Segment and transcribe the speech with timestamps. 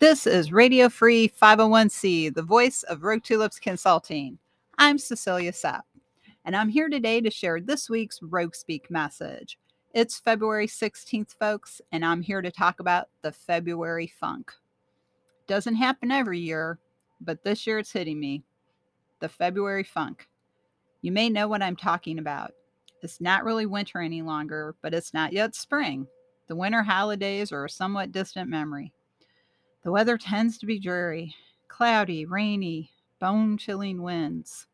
[0.00, 4.38] This is Radio Free 501c, the voice of Rogue Tulips Consulting.
[4.78, 5.84] I'm Cecilia Sepp,
[6.46, 9.58] and I'm here today to share this week's Rogue Speak message.
[9.92, 14.50] It's February 16th, folks, and I'm here to talk about the February funk.
[15.46, 16.78] Doesn't happen every year,
[17.20, 18.42] but this year it's hitting me.
[19.18, 20.30] The February funk.
[21.02, 22.52] You may know what I'm talking about.
[23.02, 26.06] It's not really winter any longer, but it's not yet spring.
[26.48, 28.94] The winter holidays are a somewhat distant memory.
[29.82, 31.34] The weather tends to be dreary,
[31.68, 34.66] cloudy, rainy, bone chilling winds.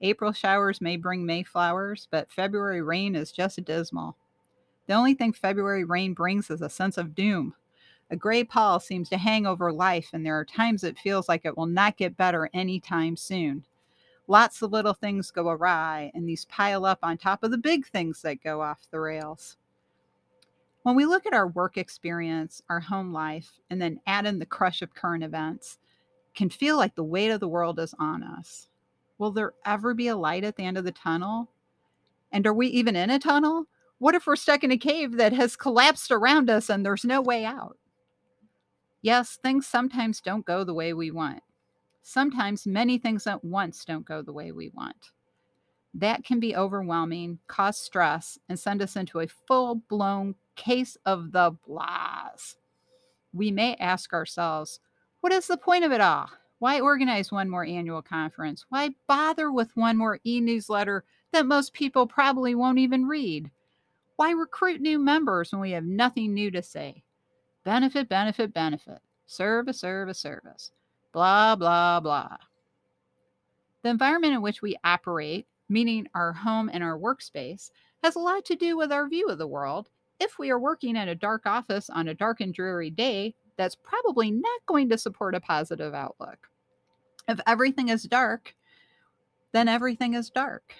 [0.00, 4.16] April showers may bring May flowers, but February rain is just dismal.
[4.86, 7.54] The only thing February rain brings is a sense of doom.
[8.10, 11.44] A gray pall seems to hang over life, and there are times it feels like
[11.44, 13.66] it will not get better anytime soon.
[14.26, 17.86] Lots of little things go awry, and these pile up on top of the big
[17.86, 19.58] things that go off the rails.
[20.88, 24.46] When we look at our work experience, our home life, and then add in the
[24.46, 25.76] crush of current events,
[26.34, 28.68] can feel like the weight of the world is on us.
[29.18, 31.50] Will there ever be a light at the end of the tunnel?
[32.32, 33.66] And are we even in a tunnel?
[33.98, 37.20] What if we're stuck in a cave that has collapsed around us and there's no
[37.20, 37.76] way out?
[39.02, 41.42] Yes, things sometimes don't go the way we want.
[42.00, 45.10] Sometimes many things at once don't go the way we want.
[45.92, 51.32] That can be overwhelming, cause stress, and send us into a full blown case of
[51.32, 52.56] the blahs.
[53.32, 54.80] We may ask ourselves,
[55.20, 56.28] what is the point of it all?
[56.58, 58.66] Why organize one more annual conference?
[58.68, 63.50] Why bother with one more e newsletter that most people probably won't even read?
[64.16, 67.04] Why recruit new members when we have nothing new to say?
[67.64, 68.98] Benefit, benefit, benefit.
[69.26, 70.72] Service, service, service.
[71.12, 72.36] Blah, blah, blah.
[73.82, 77.70] The environment in which we operate, meaning our home and our workspace,
[78.02, 79.90] has a lot to do with our view of the world
[80.20, 83.74] if we are working in a dark office on a dark and dreary day, that's
[83.74, 86.48] probably not going to support a positive outlook.
[87.28, 88.54] If everything is dark,
[89.52, 90.74] then everything is dark.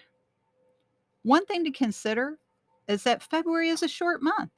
[1.23, 2.39] One thing to consider
[2.87, 4.53] is that February is a short month.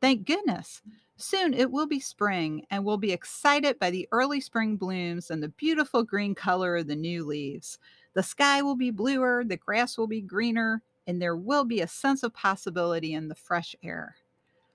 [0.00, 0.82] Thank goodness.
[1.16, 5.42] Soon it will be spring, and we'll be excited by the early spring blooms and
[5.42, 7.78] the beautiful green color of the new leaves.
[8.14, 11.88] The sky will be bluer, the grass will be greener, and there will be a
[11.88, 14.14] sense of possibility in the fresh air.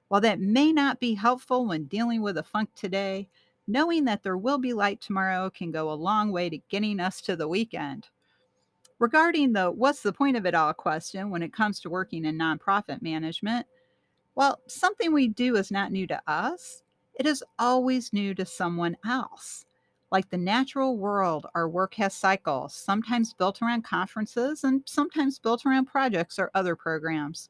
[0.09, 3.29] While that may not be helpful when dealing with a funk today,
[3.67, 7.21] knowing that there will be light tomorrow can go a long way to getting us
[7.21, 8.09] to the weekend.
[8.99, 12.37] Regarding the what's the point of it all question when it comes to working in
[12.37, 13.65] nonprofit management,
[14.35, 16.83] well, something we do is not new to us,
[17.17, 19.65] it is always new to someone else.
[20.11, 25.65] Like the natural world, our work has cycles, sometimes built around conferences and sometimes built
[25.65, 27.49] around projects or other programs.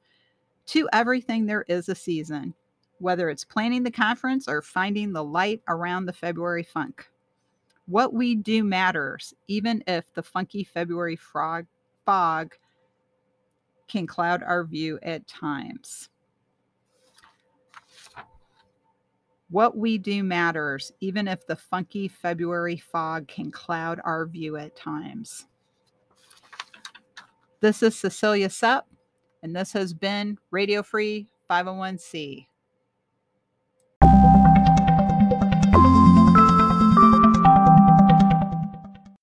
[0.68, 2.54] To everything, there is a season,
[3.00, 7.08] whether it's planning the conference or finding the light around the February funk.
[7.88, 11.68] What we do matters, even if the funky February frog,
[12.06, 12.56] fog
[13.88, 16.10] can cloud our view at times.
[19.56, 24.76] What we do matters, even if the funky February fog can cloud our view at
[24.76, 25.48] times.
[27.62, 28.86] This is Cecilia Sepp,
[29.44, 32.48] and this has been Radio Free 501c.